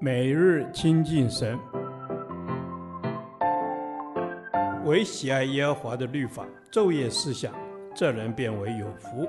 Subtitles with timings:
[0.00, 1.58] 每日亲近神，
[4.84, 7.52] 唯喜爱耶和华的律法，昼夜思想，
[7.94, 9.28] 这人便为有福。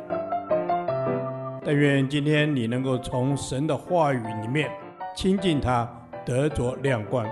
[1.64, 4.70] 但愿今天你能够从神的话语里面
[5.16, 5.90] 亲近他，
[6.26, 7.26] 得着亮光。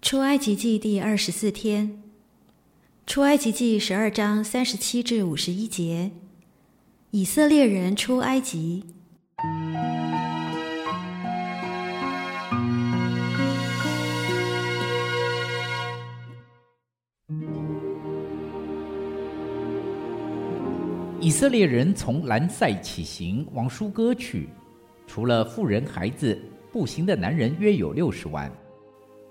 [0.00, 2.02] 出埃及记第二十四天，
[3.06, 6.10] 出埃及记十二章三十七至五十一节。
[7.12, 8.84] 以色列人出埃及。
[21.20, 24.48] 以色列人从兰塞起行，往舒歌去，
[25.08, 28.48] 除了妇人、孩子，步行的男人约有六十万，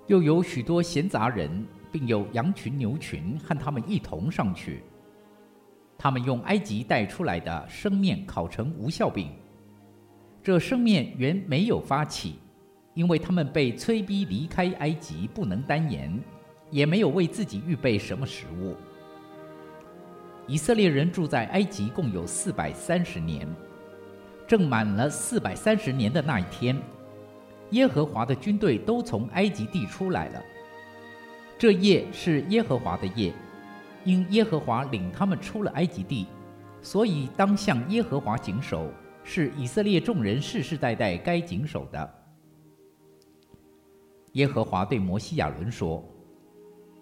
[0.07, 4.83] 又有许多闲杂人，并有羊群、牛群，和他们一同上去。
[6.01, 9.29] 他们用埃及带出来的生面烤成无效饼。
[10.41, 12.39] 这生面原没有发起，
[12.93, 16.17] 因为他们被催逼离开埃及，不能单言，
[16.71, 18.77] 也没有为自己预备什么食物。
[20.47, 23.45] 以色列人住在埃及共有四百三十年，
[24.47, 26.81] 正满了四百三十年的那一天，
[27.71, 30.41] 耶和华的军队都从埃及地出来了。
[31.57, 33.33] 这夜是耶和华的夜。
[34.03, 36.25] 因耶和华领他们出了埃及地，
[36.81, 38.89] 所以当向耶和华谨守，
[39.23, 42.15] 是以色列众人世世代代该谨守的。
[44.33, 46.03] 耶和华对摩西亚伦说：“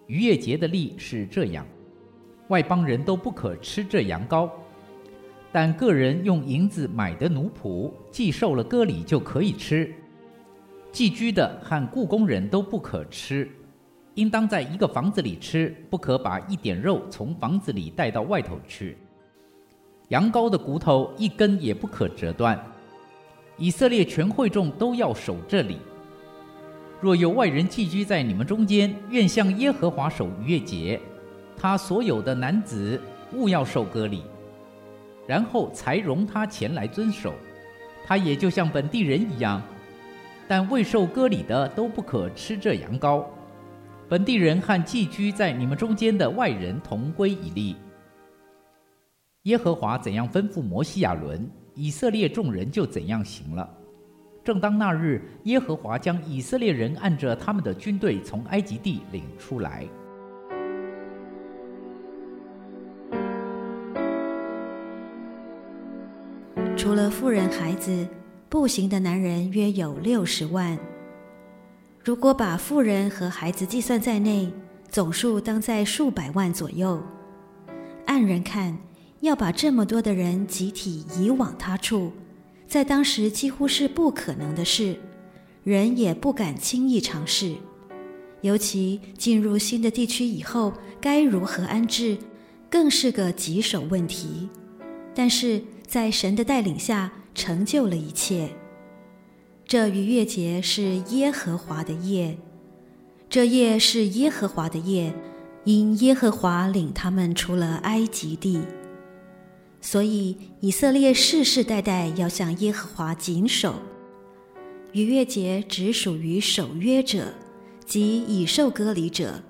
[0.07, 1.65] 逾越节的例是这样，
[2.47, 4.49] 外邦人都不可吃这羊羔，
[5.51, 9.93] 但个人用银子买的奴仆，既受了割礼就可以吃。
[10.91, 13.49] 寄居的和雇工人都不可吃。”
[14.17, 18.97] 应当在一个房子里吃，不可把一点肉从房子里带到外头去。
[20.07, 22.59] 羊羔的骨头一根也不可折断。
[23.57, 25.77] 以色列全会众都要守这里。
[26.99, 30.99] 若有外人寄居在你们中间，愿向耶和华守逾越节，
[31.55, 32.99] 他所有的男子
[33.33, 34.23] 务要受割礼，
[35.27, 37.35] 然后才容他前来遵守。
[38.03, 39.61] 他也就像本地人一样，
[40.47, 43.23] 但未受割礼的都不可吃这羊羔。
[44.09, 47.75] 本地人和寄居在你们中间的外人同归一例。
[49.43, 53.69] 耶和华怎样吩咐摩西亚伦，以色列众人就怎样行了。
[54.45, 59.85] 正当那日，耶和华将以色列人按着他们的军队从埃及地领出来。
[66.77, 68.07] 除了妇人、孩子，
[68.47, 70.79] 步行的男人约有六十万。
[72.07, 74.49] 如果把富人和孩子计算在内，
[74.89, 77.03] 总数当在数百万左右。
[78.05, 78.77] 按人看，
[79.19, 82.13] 要把这么多的人集体移往他处，
[82.65, 84.97] 在当时几乎是不可能的事，
[85.65, 87.53] 人也不敢轻易尝试。
[88.39, 92.17] 尤其进入新的地区以后，该如何安置，
[92.69, 94.47] 更是个棘手问题。
[95.13, 98.49] 但是在神的带领下，成就了一切。
[99.67, 102.37] 这逾越节是耶和华的夜，
[103.29, 105.13] 这夜是耶和华的夜，
[105.65, 108.61] 因耶和华领他们出了埃及地，
[109.81, 113.75] 所以以色列世世代代要向耶和华谨守。
[114.93, 117.33] 逾越节只属于守约者，
[117.85, 119.43] 即已受割礼者，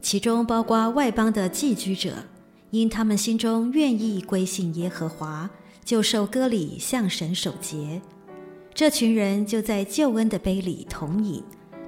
[0.00, 2.12] 其中包括外邦的寄居者，
[2.70, 5.50] 因他们心中愿意归信耶和华，
[5.84, 8.00] 就受割礼向神守节。
[8.76, 11.42] 这群人就在救恩的杯里同饮，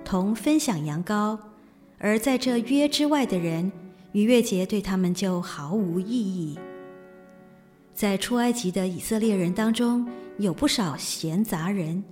[0.06, 1.38] 同分享羊羔；
[1.98, 3.70] 而在这约之外的人，
[4.12, 6.58] 逾越节对他们就毫无意义。
[7.92, 12.02] 在出埃及的以色列人当中，有不少闲杂人，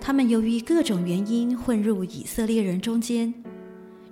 [0.00, 3.32] 他们由于各种原因混入以色列人中间。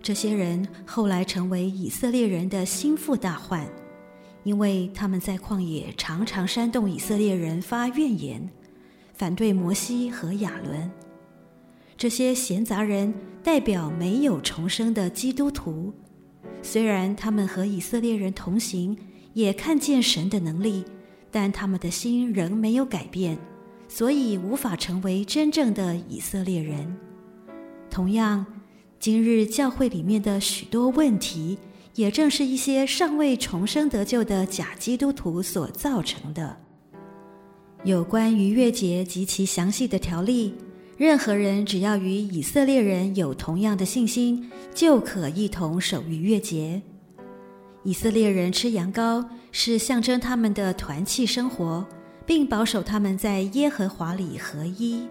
[0.01, 3.67] 这些人后来成为以色列人的心腹大患，
[4.45, 8.49] 因为他们在旷野常常煽动以色列人发怨言。
[9.17, 10.91] 反对摩西和亚伦，
[11.97, 15.91] 这些闲杂人代表没有重生的基督徒。
[16.61, 18.95] 虽然他们和以色列人同行，
[19.33, 20.85] 也看见神的能力，
[21.31, 23.39] 但他们的心仍没有改变，
[23.89, 26.95] 所以无法成为真正的以色列人。
[27.89, 28.45] 同样，
[29.01, 31.59] 今日教会里面的许多问题，
[31.95, 36.66] 也正是一些尚未重生得救的假基督徒所造成的。
[37.87, 40.53] 有关逾越节及其详细的条例，
[40.97, 46.83] 任何人只要与以色列人有同样的信心，就可一同守逾越节。
[47.85, 51.87] 以色列人吃羊羔是象征他们的团契生活，
[52.27, 55.07] 并保守他们在耶和华里合一。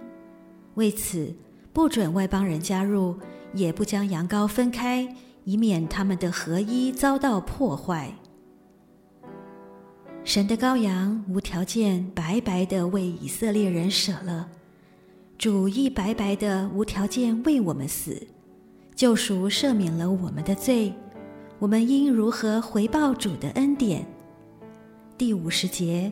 [0.73, 1.33] 为此，
[1.71, 3.15] 不准外邦人加入，
[3.53, 5.07] 也不将羊羔分开，
[5.45, 8.13] 以免他们的合一遭到破坏。
[10.25, 14.49] 神的羔羊无条件白白的为以色列人舍了，
[15.37, 18.25] 主亦白白的无条件为我们死，
[18.95, 20.91] 救赎赦免了我们的罪。
[21.59, 24.03] 我们应如何回报主的恩典？
[25.15, 26.11] 第五十节，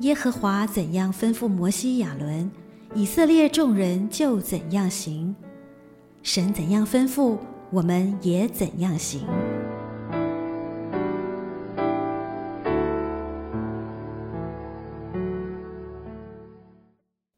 [0.00, 2.50] 耶和华怎样吩咐摩西亚伦，
[2.94, 5.34] 以色列众人就怎样行。
[6.22, 7.38] 神怎样吩咐，
[7.70, 9.22] 我们也怎样行。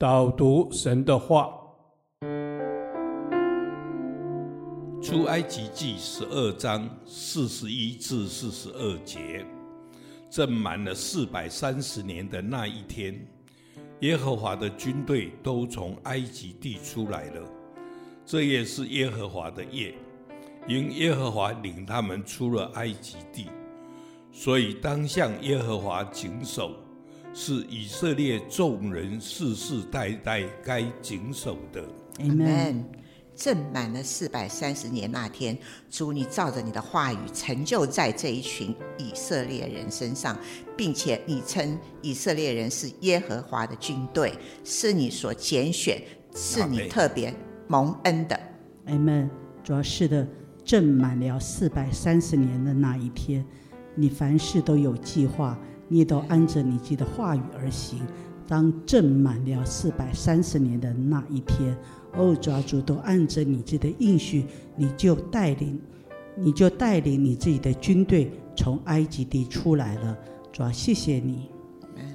[0.03, 1.49] 导读神的话。
[5.01, 9.47] 出埃及记十二章四十一至四十二节，
[10.29, 13.15] 正满了四百三十年的那一天，
[14.01, 17.41] 耶和华的军队都从埃及地出来了。
[18.27, 19.95] 这也是耶和华的夜，
[20.67, 23.47] 因耶和华领他们出了埃及地，
[24.33, 26.73] 所以当向耶和华谨守，
[27.35, 31.83] 是以色列众人世世代代该谨守的。
[32.19, 32.85] Amen。
[33.35, 35.57] 正满了四百三十年那天，
[35.91, 40.39] 主，你照着你的话语成就在这一群以色列人身上，
[40.77, 44.35] 并且你称以色列人是耶和华的军队，
[44.65, 46.01] 是你所拣选，
[46.35, 47.35] 是你特别
[47.67, 48.39] 蒙恩的。
[48.85, 49.29] 阿门。
[49.65, 50.29] 主要是的，
[50.63, 53.43] 正满了四百三十年的那一天，
[53.95, 55.59] 你凡事都有计划，
[55.93, 58.01] 你都按着你自己的话语而行。
[58.49, 61.77] 当正满了四百三十年的那一天。
[62.15, 64.45] 哦，主啊，都按着你自己的应许，
[64.77, 65.81] 你就带领，
[66.37, 70.19] 你就带领你自己的军队从埃及地出来了。
[70.53, 71.49] 主啊，谢谢你，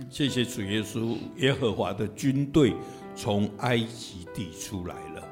[0.09, 2.75] 谢谢主耶稣，耶和华的军队
[3.15, 5.23] 从埃及地出来了。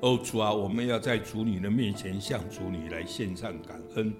[0.00, 4.10] 哦，主啊，我们要在主你的面前向主你来献上感恩，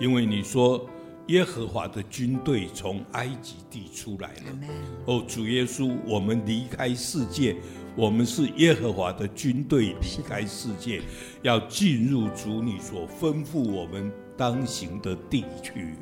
[0.00, 0.88] 因为你说
[1.26, 4.58] 耶和华的军队从埃及地出来了。
[5.06, 7.56] 哦，主耶稣，我们离开世界。
[7.96, 11.02] 我们是耶和华的军队，离开世界，
[11.42, 15.94] 要进入主你所吩咐我们当行的地区。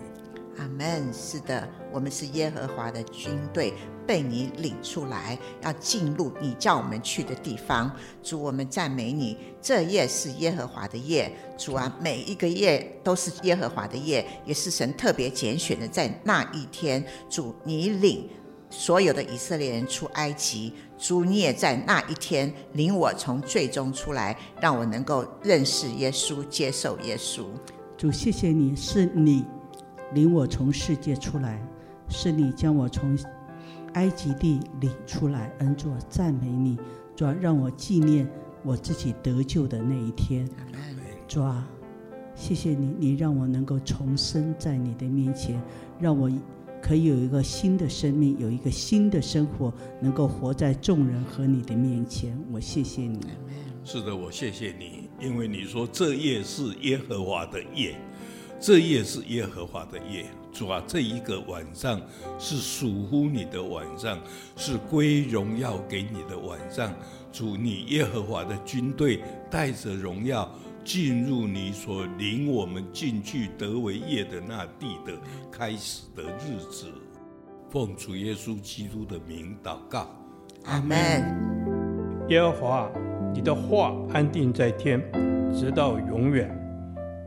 [0.59, 1.13] 阿门。
[1.13, 3.73] 是的，我们是耶和华的军队，
[4.09, 7.95] 被你领出来，要进入你叫我们去的地方。
[8.23, 9.37] 主，我们赞美你。
[9.61, 18.27] 这夜是耶和华的夜，主啊，每一个夜都是耶和华的夜，也是神特别拣选的，在那一天，主你领。
[18.71, 27.45] 所有的以色列人出埃及，主你也在那一天领我从罪中出来，让我能够认识耶稣，接受耶稣。
[27.99, 29.45] 主，谢谢你，是你
[30.13, 31.63] 领我从世界出来，
[32.09, 33.19] 是你将我从
[33.95, 36.79] 埃及地领出来，恩主赞美你，
[37.17, 38.29] 主啊，让我纪念
[38.63, 40.49] 我自己得救的那一天。
[41.27, 41.43] 主，
[42.35, 45.61] 谢谢你，你让我能够重生在你的面前，
[46.01, 46.31] 让我。
[46.81, 52.39] 可以有一个新的生命，有一个新的生活，能够活在众人和你的面前。
[52.53, 53.19] 我谢谢你。
[53.85, 57.97] 是的，我谢谢你，因为你说这夜是耶和华的夜，
[58.61, 60.27] 这夜是耶和华的夜。
[60.53, 62.01] 主啊，这一个晚上
[62.39, 64.19] 是属乎你的晚上，
[64.57, 66.93] 是归荣耀给你的晚上。
[67.33, 70.49] 主，你耶和华的军队带着荣耀。
[70.85, 75.13] 进入你所领我们进去得为业的那地的
[75.53, 76.87] 开始的日子，
[77.69, 80.09] 奉主耶稣基督的名祷告，
[80.65, 80.97] 阿门。
[82.31, 82.91] 耶和华，
[83.35, 84.99] 你的话安定在天，
[85.53, 86.58] 直到永远。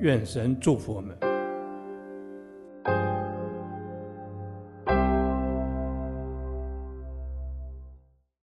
[0.01, 1.30] 愿神祝福我们。